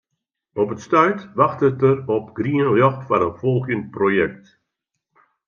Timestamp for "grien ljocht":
2.37-3.03